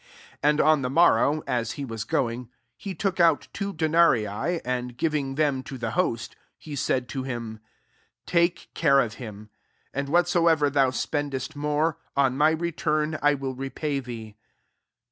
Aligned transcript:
35 0.39 0.39
"And 0.49 0.61
on 0.61 0.81
the 0.81 0.89
morrow, 0.89 1.43
[a« 1.45 1.61
ht 1.63 1.85
ftHi$ 1.87 2.07
gotng,"] 2.07 2.49
he 2.75 2.95
took 2.95 3.19
out 3.19 3.47
two 3.53 3.71
denarii, 3.71 4.59
and 4.65 4.97
giving 4.97 5.35
them 5.35 5.61
to 5.61 5.77
the 5.77 5.91
host, 5.91 6.35
he 6.57 6.75
said 6.75 7.07
to 7.09 7.21
him,' 7.21 7.59
Take 8.25 8.69
care 8.73 8.99
of 9.01 9.13
him; 9.21 9.51
and 9.93 10.09
whatsoever 10.09 10.71
thou 10.71 10.89
spendesc 10.89 11.55
more, 11.55 11.99
on 12.17 12.35
my 12.35 12.49
re 12.49 12.71
turn 12.71 13.19
I 13.21 13.35
will 13.35 13.53
repay 13.53 13.99
thee.' 13.99 14.37